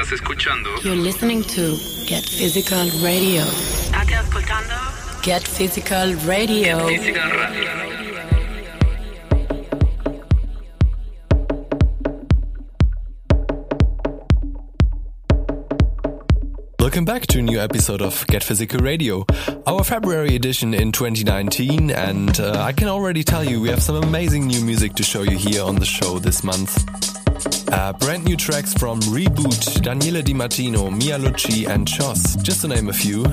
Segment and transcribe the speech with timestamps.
[0.00, 0.70] Estás escuchando.
[0.82, 3.42] You're listening to Get Physical Radio.
[3.44, 4.74] State ascoltando
[5.22, 6.88] Get Physical Radio.
[6.88, 7.70] Physical Radio.
[16.78, 19.26] Welcome back to a new episode of Get Physical Radio,
[19.66, 21.90] our February edition in 2019.
[21.90, 25.20] And uh, I can already tell you we have some amazing new music to show
[25.20, 27.19] you here on the show this month.
[27.72, 32.68] Uh, brand new tracks from Reboot, Daniele Di Martino, Mia Lucci, and Chos, just to
[32.68, 33.24] name a few.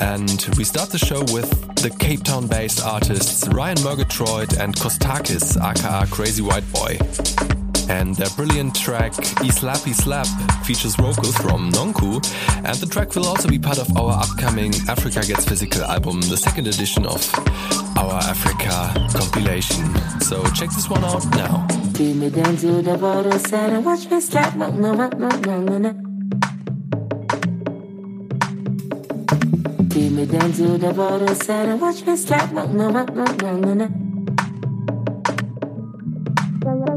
[0.00, 5.56] And we start the show with the Cape Town based artists Ryan Murgatroyd and Kostakis,
[5.56, 7.57] aka Crazy White Boy.
[7.88, 9.12] And their brilliant track
[9.44, 10.26] E Slappy Slap
[10.64, 12.22] features vocals from Nonku,
[12.64, 16.36] and the track will also be part of our upcoming Africa Gets Physical album, the
[16.36, 17.22] second edition of
[17.96, 19.86] our Africa compilation.
[20.20, 21.66] So check this one out now.
[21.94, 24.54] See me down to the border side and watch me slap.
[24.54, 26.08] No, no, no, no, no, no,
[30.18, 32.52] me down to the side and watch me slap.
[32.52, 33.24] No, no, no, no,
[33.56, 34.07] no, no,
[36.88, 36.94] See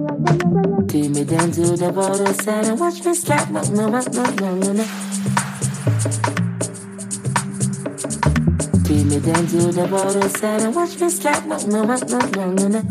[1.10, 3.50] me down to the border side and watch me slap.
[3.50, 4.86] No, no, no, no, no, no.
[8.86, 11.46] See me down to the border side and watch me slap.
[11.46, 12.82] No, no, no, no, no, no, no.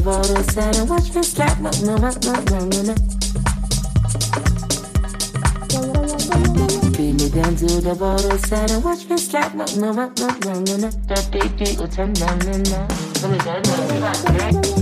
[0.00, 1.58] The border side and watch me slap.
[1.60, 2.94] No, no, no, no, no, no, no.
[7.30, 9.54] Down to the border side and watch me slap.
[9.54, 10.90] No, no, no, no, no, no, no.
[11.06, 12.88] That big deal, turn down, no, no.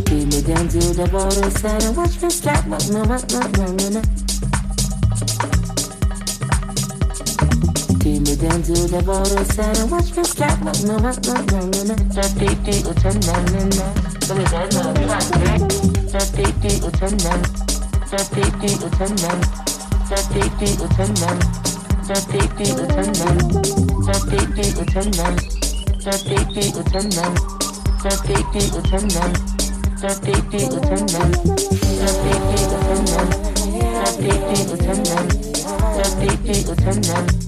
[0.08, 2.66] See me down to the border side and watch me slap.
[2.66, 4.28] No, no, no, no, no, no,
[8.39, 10.63] down to the border side and watch me slap.
[10.63, 11.97] No, no, no, no, no, no, no.
[12.15, 14.09] That big deal, turn down, no, no.
[14.29, 14.95] Deal, turn down.
[14.95, 15.39] Turn down.
[15.43, 15.63] That.
[16.13, 17.41] That big deal, turn down.
[18.07, 18.11] That.
[18.11, 19.41] That big deal, turn down.
[20.07, 20.29] That.
[22.09, 23.39] That big deal, turn down.
[23.49, 24.09] That.
[24.09, 25.35] That big deal, turn down.
[25.35, 26.07] That.
[26.07, 27.35] That big deal, turn down.
[27.99, 28.07] That.
[28.07, 29.33] That big deal, turn down.
[29.99, 29.99] That.
[29.99, 31.33] That big deal, turn down.
[31.33, 31.67] That.
[31.99, 33.27] That big deal, turn down.
[33.27, 33.99] That.
[33.99, 35.27] That big deal, turn down.
[35.27, 35.95] That.
[35.99, 37.48] That big deal, turn down.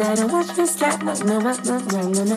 [0.00, 1.02] side and watch me slap.
[1.02, 2.36] No, no, no, no, no, no, no.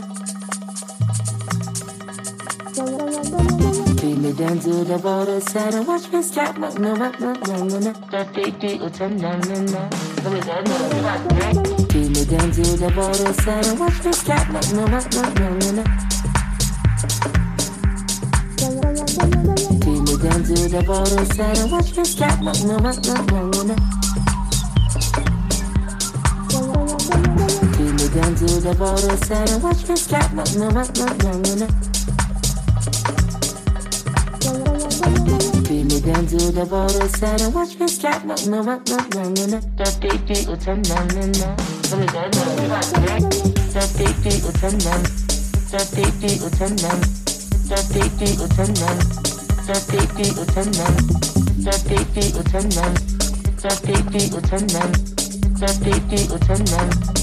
[3.99, 6.57] See me down to the border side and watch me slap.
[6.57, 7.91] No, no, no, no, no, no, no.
[8.11, 9.89] That big deal, turn down, no, no.
[11.91, 14.45] See me down to the border side and watch me slap.
[14.51, 15.83] No, no, no, no, no, no, no.
[20.03, 22.41] Me down to the border side and watch me slap.
[22.41, 23.75] No, no, no, no, no, no,
[28.13, 30.29] down to the border side and watch me slap.
[30.33, 31.67] No, no, no, no, no, no, no.
[35.65, 38.23] Bring me down to the border side and watch me slap.
[38.23, 39.59] No, no, no, no, no, no, no.
[39.81, 41.57] That big big will turn down, no, no.
[41.89, 42.79] Come here, down, no, no, no.
[43.73, 45.01] That big big will turn down.
[45.73, 47.01] That big big will turn down.
[47.65, 48.97] That big big will turn down.
[49.65, 50.93] That big big will turn down.
[51.65, 52.93] That big big will turn down.
[53.57, 54.91] That big big will turn down.
[55.57, 57.22] That big big will turn down.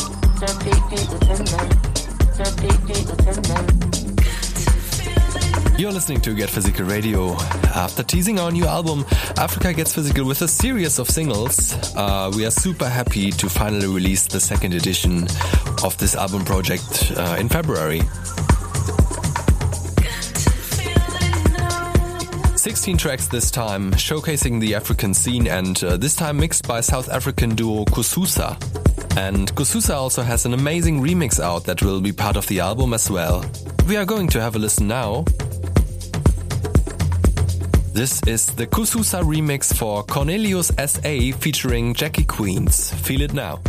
[5.77, 7.33] You're listening to Get Physical Radio.
[7.75, 9.05] After teasing our new album,
[9.37, 13.85] Africa Gets Physical, with a series of singles, uh, we are super happy to finally
[13.85, 15.27] release the second edition
[15.83, 18.01] of this album project uh, in February.
[22.55, 27.09] 16 tracks this time, showcasing the African scene and uh, this time mixed by South
[27.09, 28.57] African duo Kususa.
[29.17, 32.93] And Kususa also has an amazing remix out that will be part of the album
[32.93, 33.45] as well.
[33.87, 35.25] We are going to have a listen now.
[37.93, 42.93] This is the Kususa remix for Cornelius SA featuring Jackie Queens.
[42.93, 43.59] Feel it now.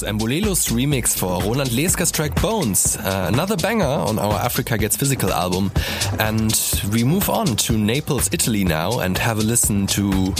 [0.00, 5.32] Was remix for Roland Leesker's track Bones, uh, another banger on our Africa Gets Physical
[5.32, 5.72] album.
[6.20, 6.52] And
[6.92, 10.32] we move on to Naples, Italy now and have a listen to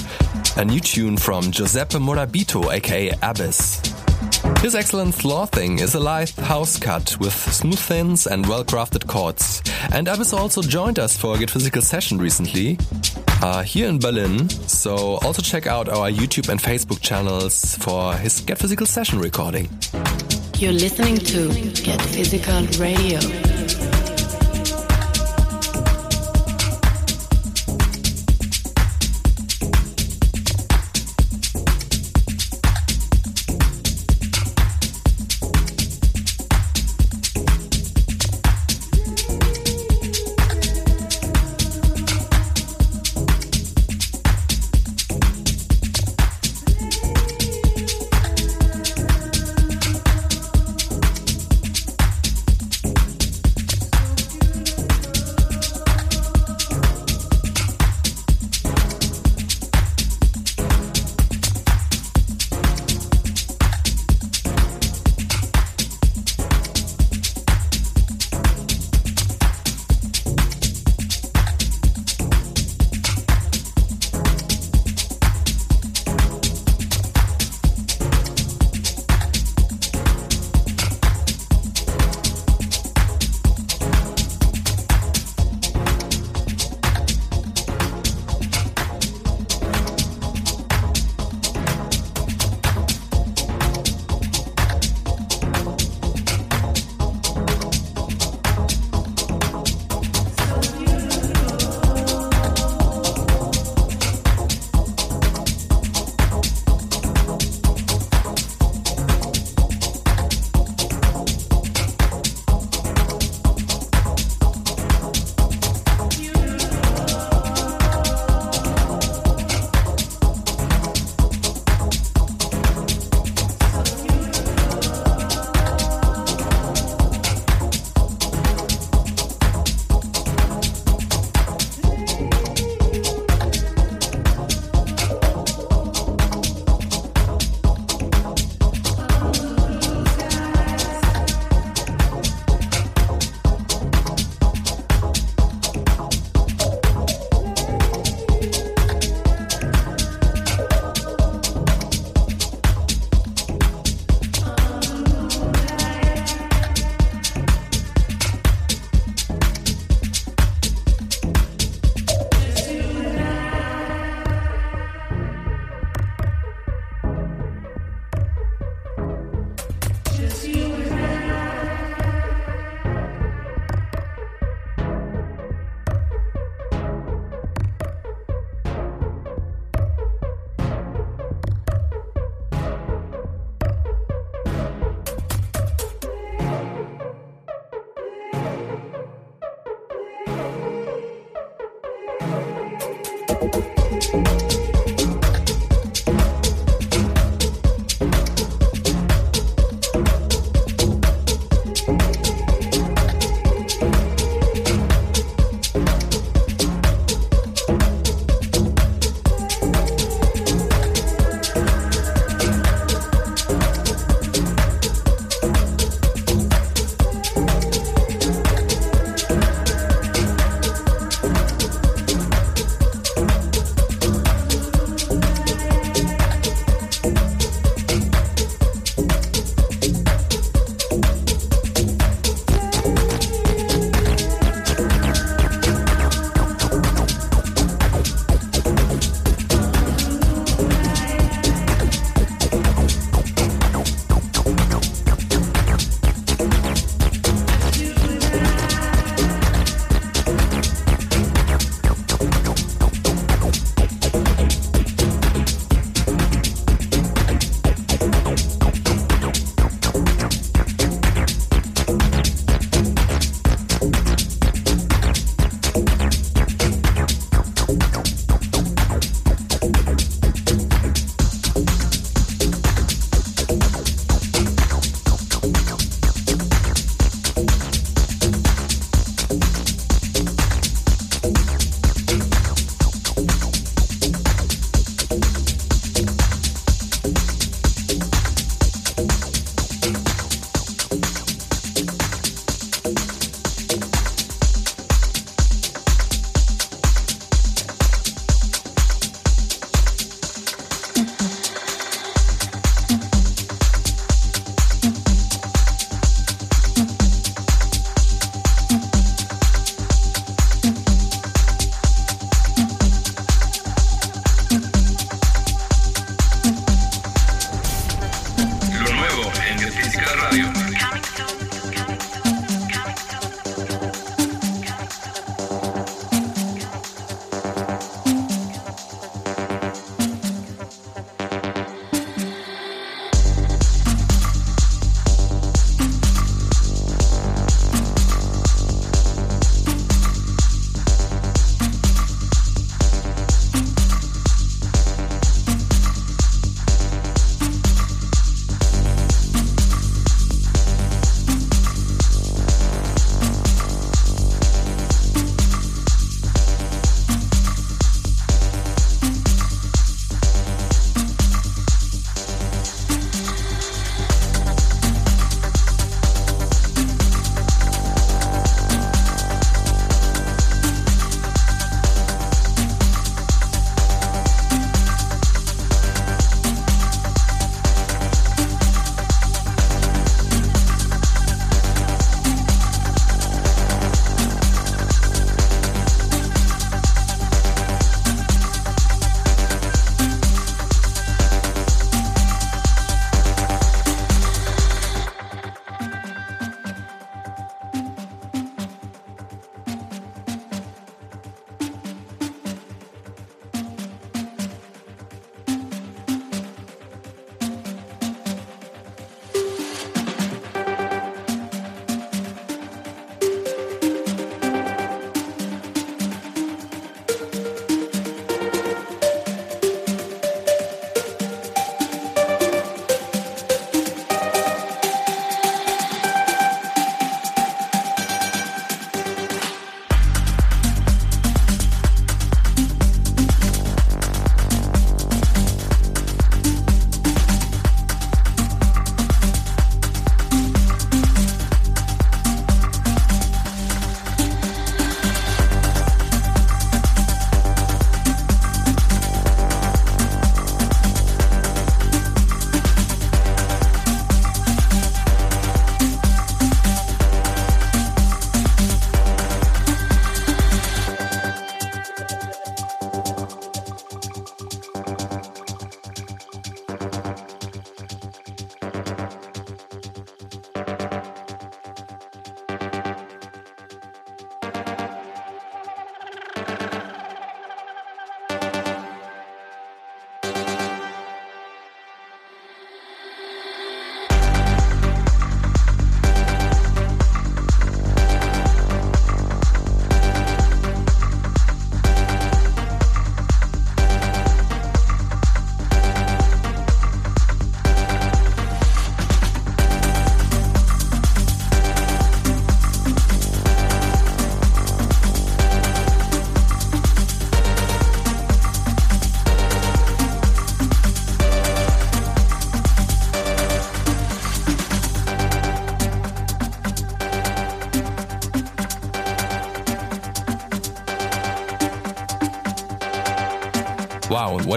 [0.56, 3.82] a new tune from Giuseppe Morabito, aka Abyss.
[4.60, 9.06] His excellent Floor Thing is a live house cut with smooth thins and well crafted
[9.06, 9.62] chords.
[9.92, 12.78] And Abyss also joined us for a Get Physical session recently
[13.42, 14.48] uh, here in Berlin.
[14.48, 19.68] So also check out our YouTube and Facebook channels for his Get Physical session recording.
[20.58, 21.48] You're listening to
[21.82, 23.47] Get Physical Radio.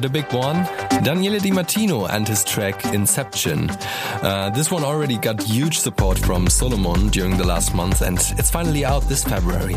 [0.03, 0.67] A big one.
[1.03, 3.69] Daniele Di Martino and his track Inception.
[4.23, 8.49] Uh, this one already got huge support from Solomun during the last month and it's
[8.49, 9.75] finally out this February.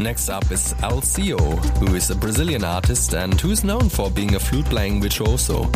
[0.00, 1.38] Next up is Alcio,
[1.78, 5.70] who is a Brazilian artist and who is known for being a flute playing virtuoso.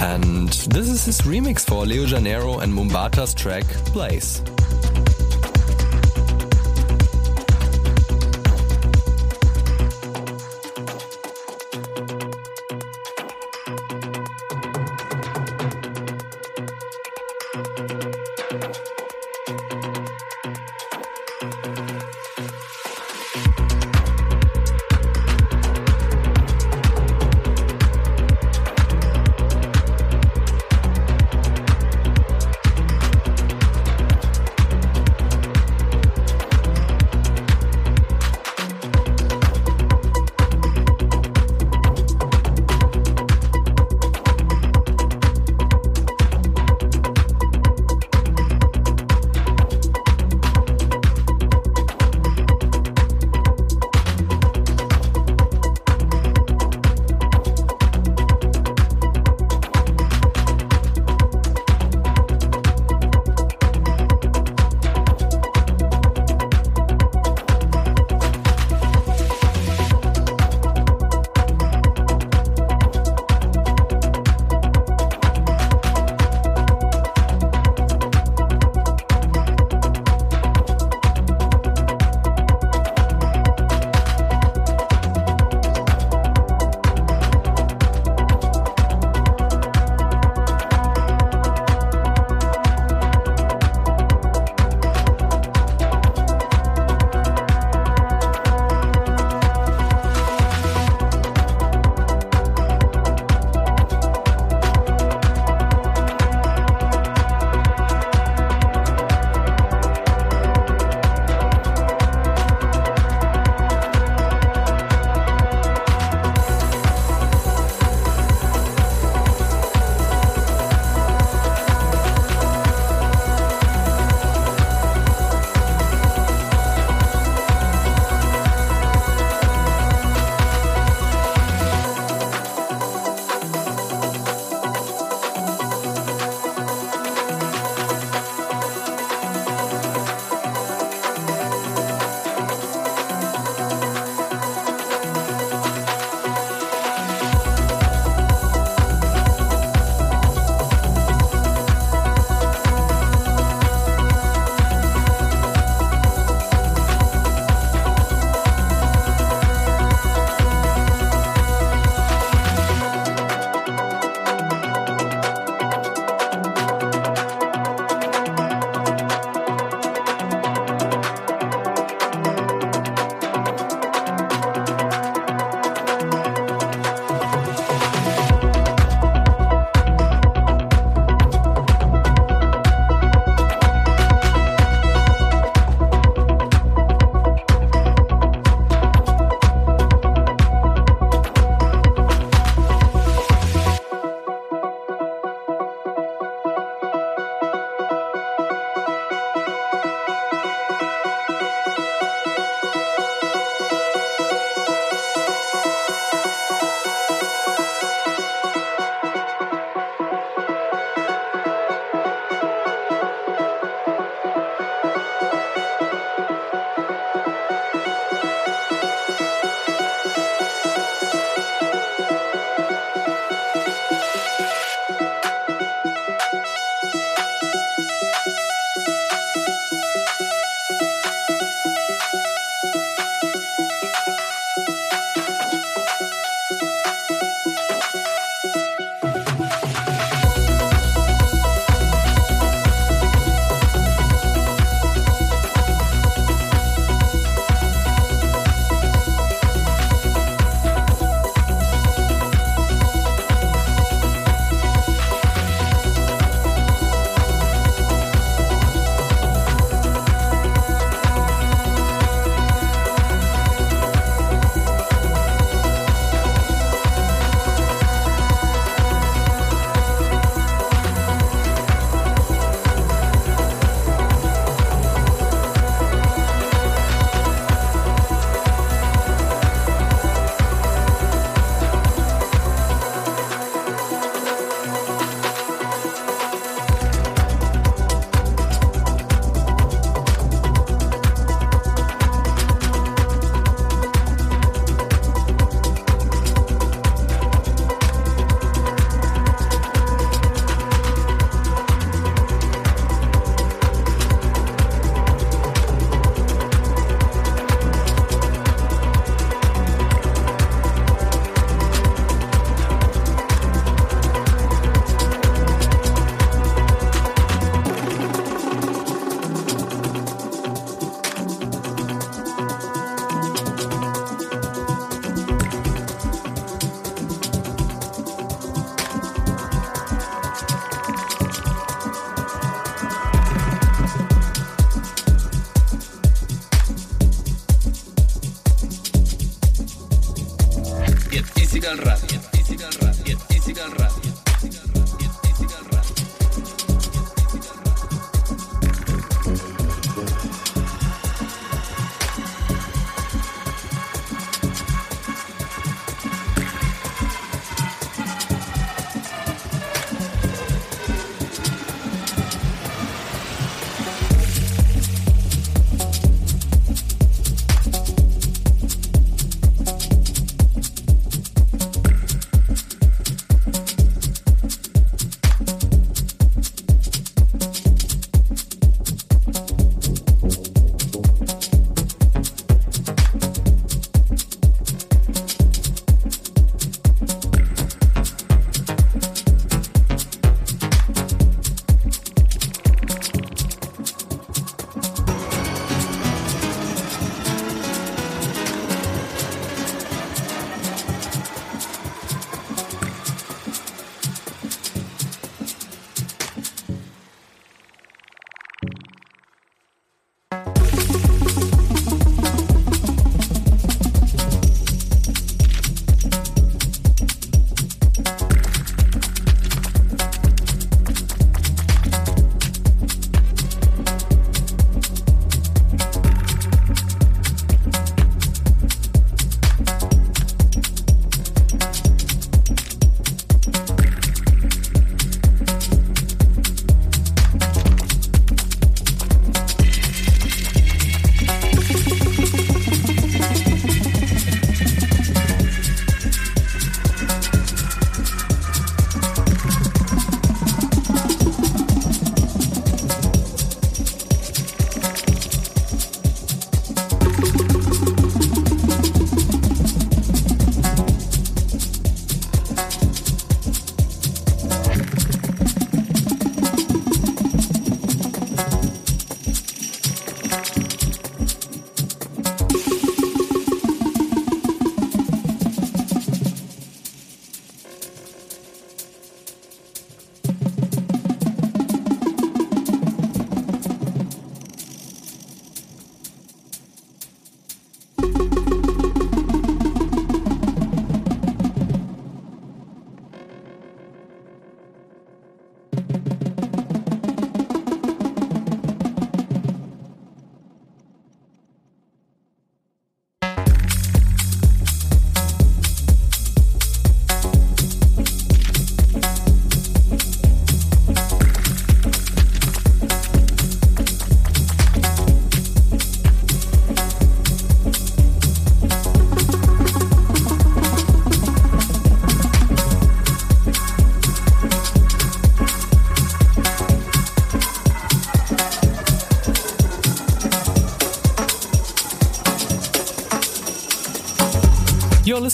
[0.00, 4.42] And this is his remix for Leo Janeiro and Mumbata's track Place.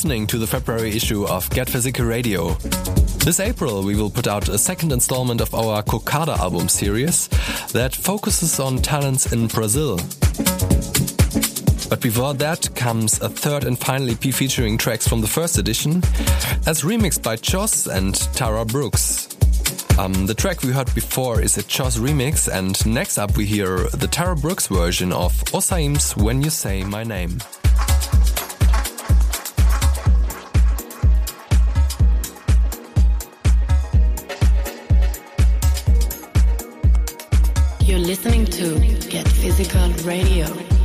[0.07, 2.51] Listening to the February issue of Get Physical Radio.
[3.25, 7.27] This April, we will put out a second installment of our Cocada album series
[7.73, 9.97] that focuses on talents in Brazil.
[11.91, 15.97] But before that comes a third and final EP featuring tracks from the first edition,
[16.67, 19.27] as remixed by Joss and Tara Brooks.
[19.99, 23.89] Um, the track we heard before is a Joss remix, and next up we hear
[23.89, 27.41] the Tara Brooks version of Osaim's When You Say My Name.
[39.57, 40.76] Physical Radio.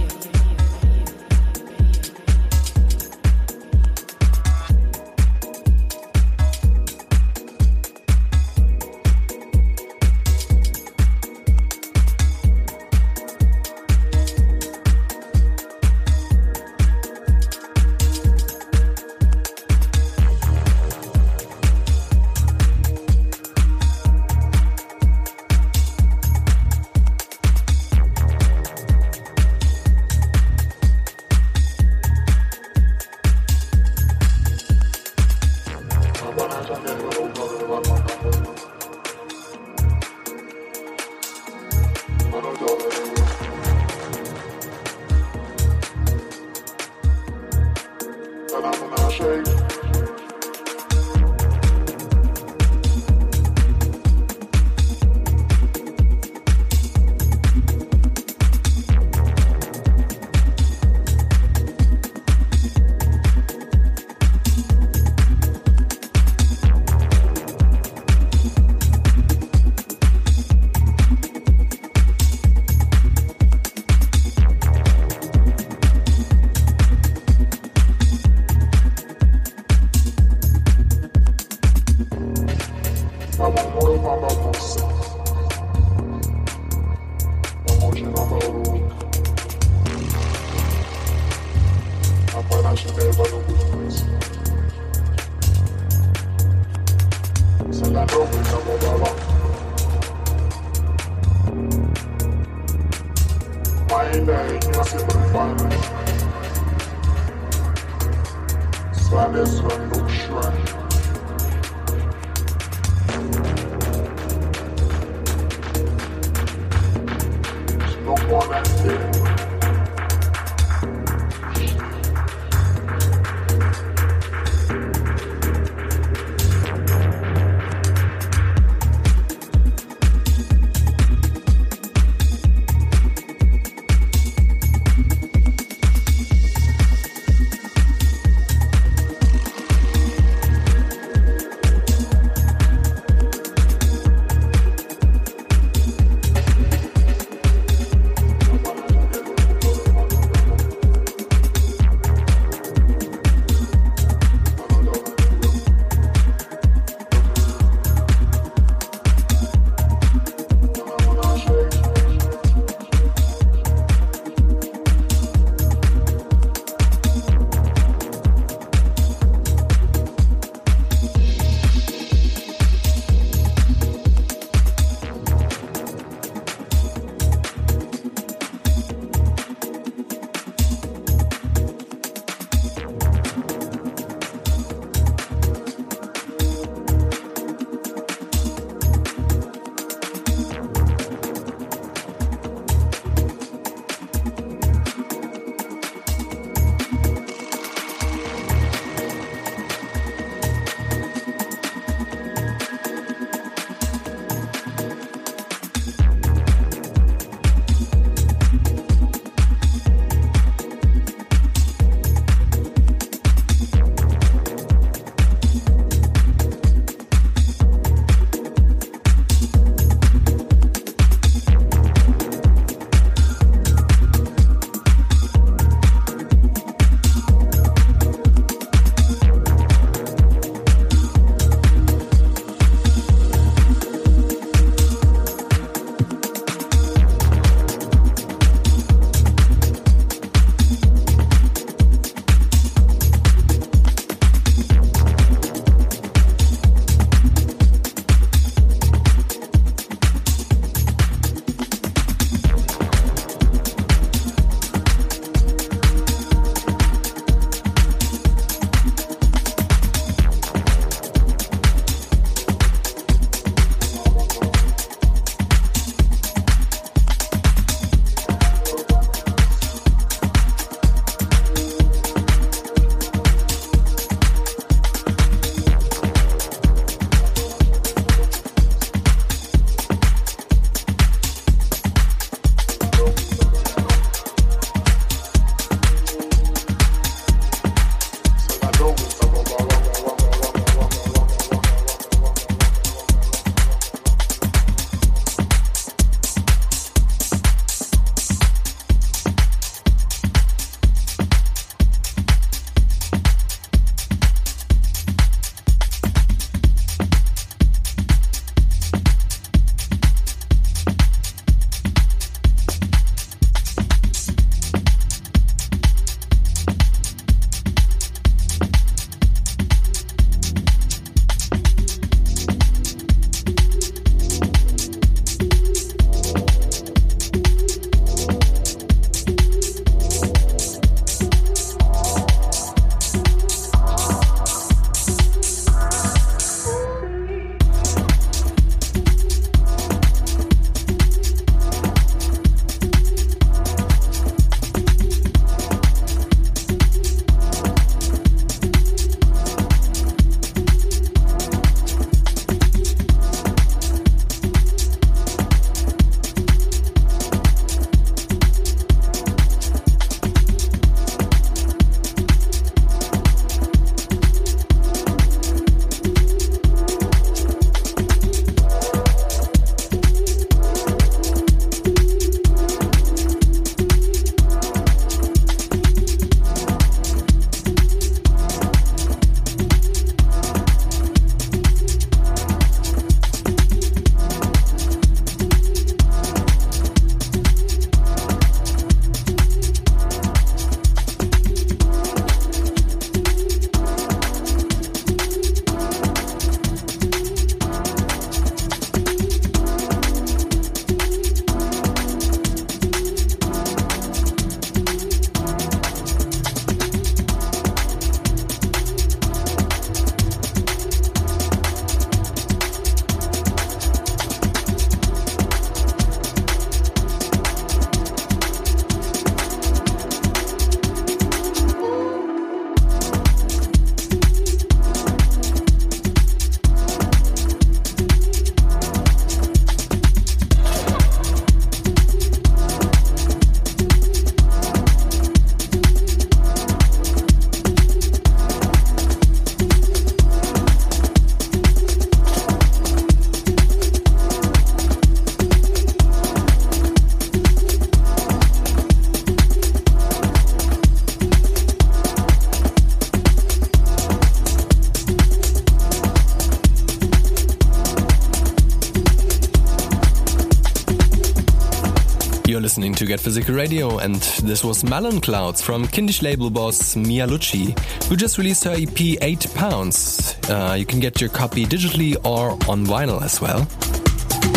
[462.72, 467.28] Listening to Get Physical Radio, and this was Melon Clouds from Kindisch label boss Mia
[467.28, 470.38] Lucci, who just released her EP 8 Pounds.
[470.50, 473.68] Uh, you can get your copy digitally or on vinyl as well.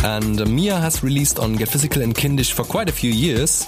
[0.05, 3.67] And uh, Mia has released on Get Physical and Kindisch for quite a few years,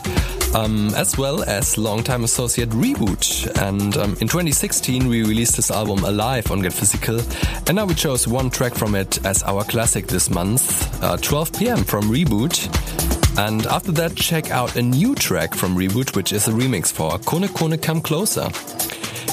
[0.54, 3.48] um, as well as longtime associate Reboot.
[3.60, 7.18] And um, in 2016, we released this album Alive on Get Physical,
[7.66, 11.52] and now we chose one track from it as our classic this month, uh, 12
[11.58, 13.15] pm from Reboot.
[13.38, 17.10] And after that, check out a new track from Reboot, which is a remix for
[17.18, 18.48] Kone Kone Come Closer.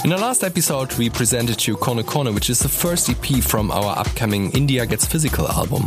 [0.04, 3.72] In our last episode, we presented you Kone Kone, which is the first EP from
[3.72, 5.84] our upcoming India Gets Physical album.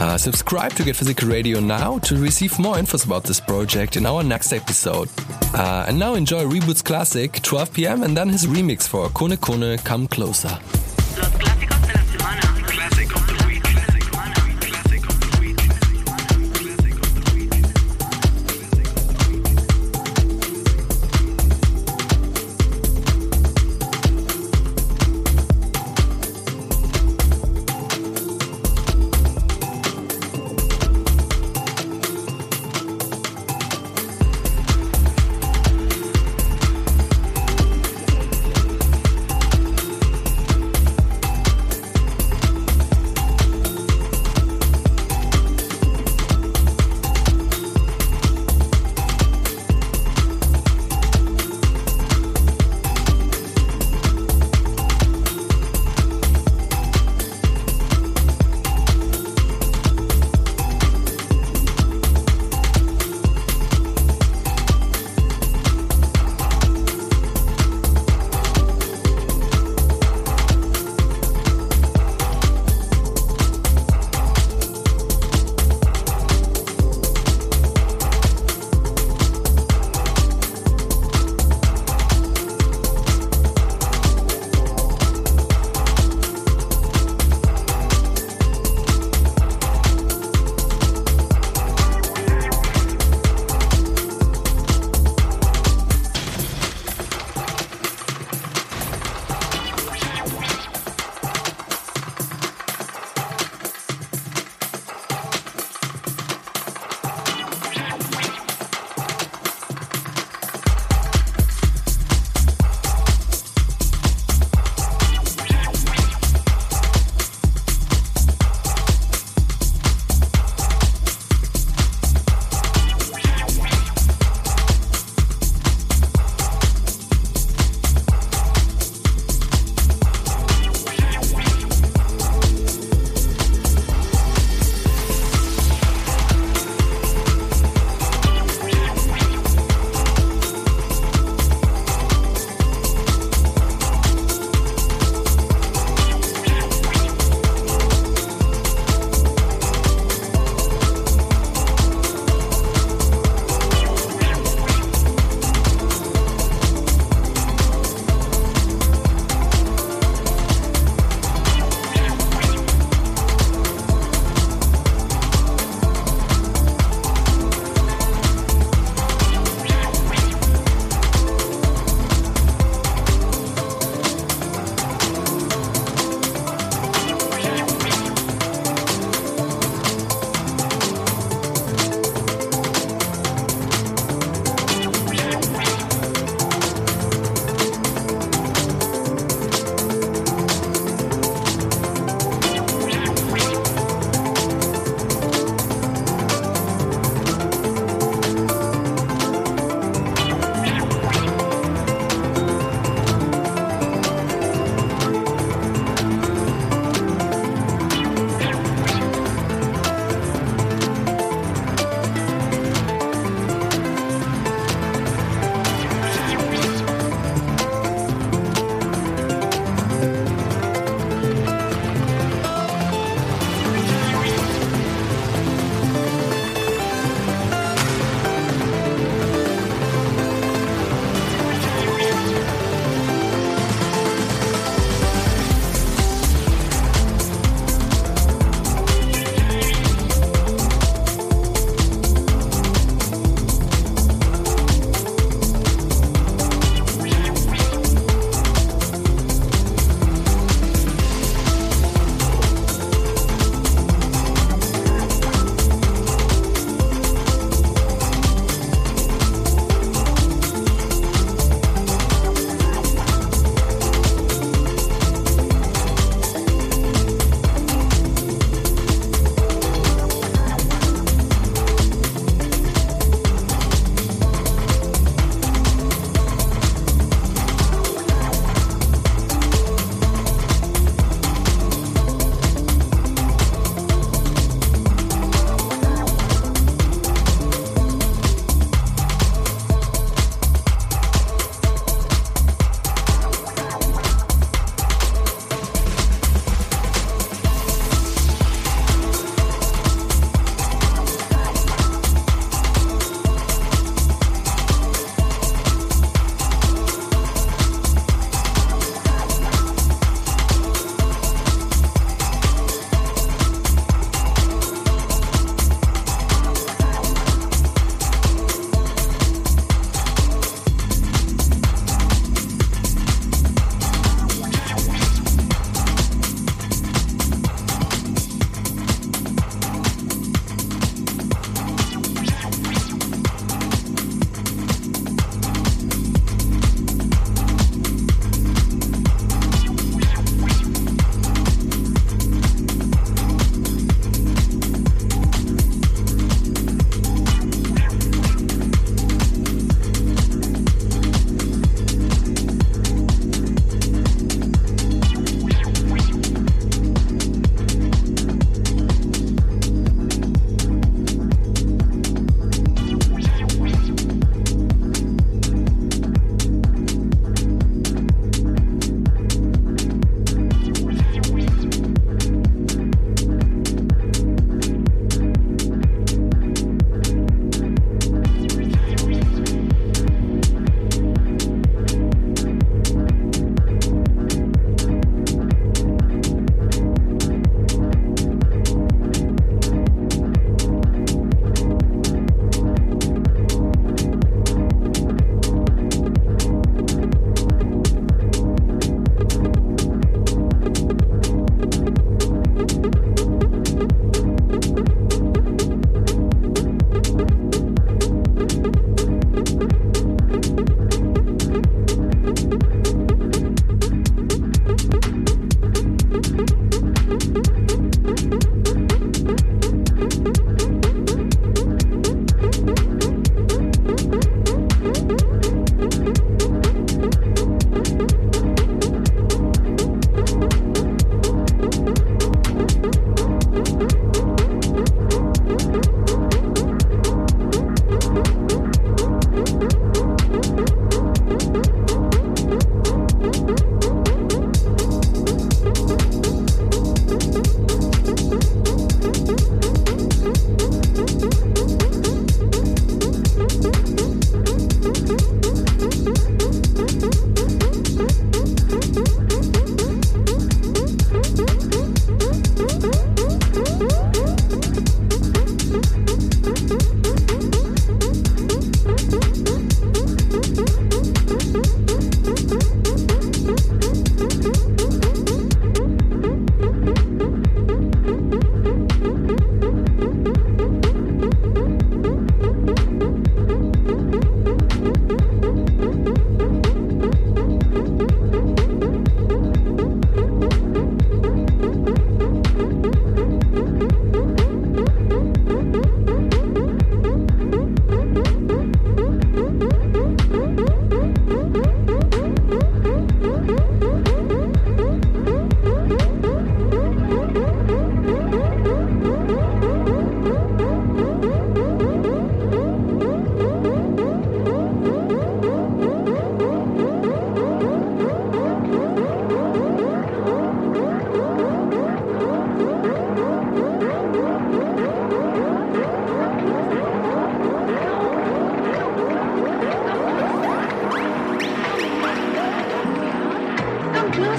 [0.00, 4.04] Uh, subscribe to Get Physical Radio now to receive more infos about this project in
[4.04, 5.08] our next episode.
[5.54, 9.82] Uh, and now enjoy Reboot's classic 12 pm and then his remix for Kone Kone
[9.84, 10.58] Come Closer.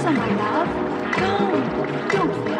[0.04, 0.68] Rosa, my love.
[1.18, 1.64] Go.
[2.10, 2.53] Don't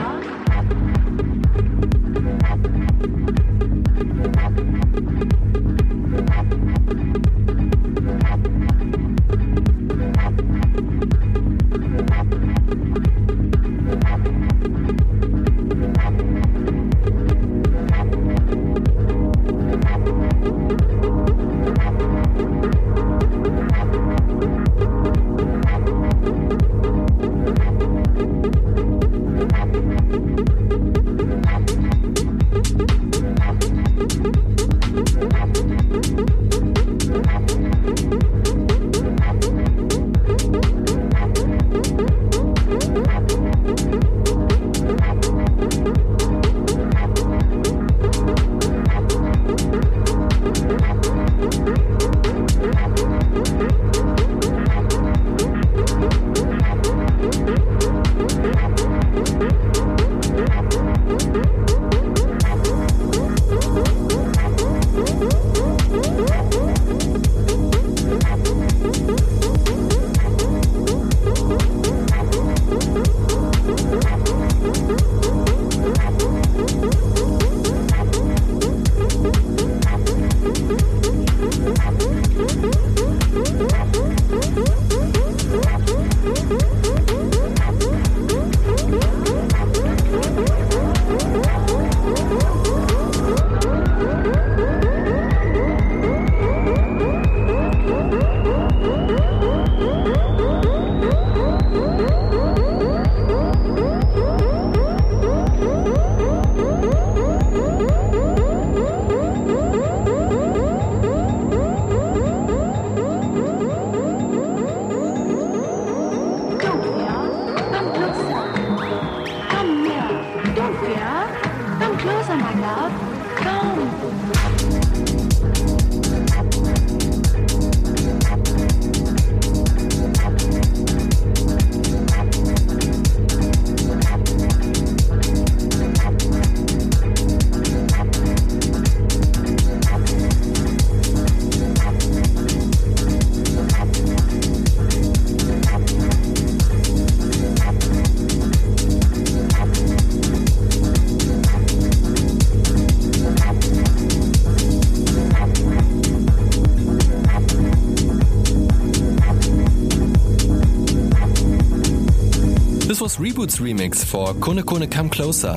[163.16, 165.54] Reboot's remix for Kone Kone Come Closer.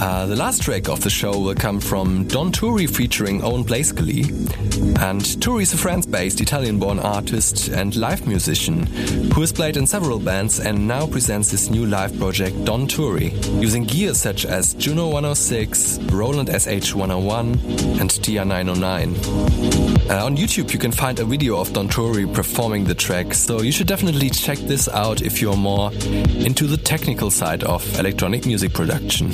[0.00, 4.71] Uh, the last track of the show will come from Don Turi featuring Owen Blaiskelly.
[4.82, 8.86] And Turi is a France-based Italian-born artist and live musician
[9.32, 13.30] who has played in several bands and now presents his new live project Don Turi,
[13.62, 20.10] using gear such as Juno 106, Roland SH101 and TR909.
[20.10, 23.62] Uh, on YouTube you can find a video of Don Turi performing the track, so
[23.62, 28.46] you should definitely check this out if you're more into the technical side of electronic
[28.46, 29.32] music production.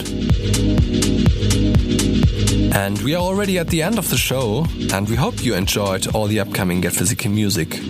[2.75, 6.07] And we are already at the end of the show, and we hope you enjoyed
[6.15, 7.81] all the upcoming Get Physical music.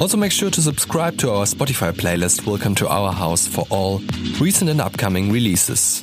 [0.00, 4.00] Also, make sure to subscribe to our Spotify playlist Welcome to Our House for all
[4.40, 6.00] recent and upcoming releases.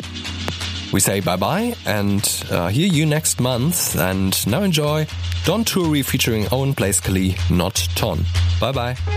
[0.93, 3.97] We say bye bye and uh, hear you next month.
[3.97, 5.07] And now enjoy
[5.43, 8.25] Don Turi featuring Owen Blaiskelly, not Ton.
[8.59, 9.14] Bye bye.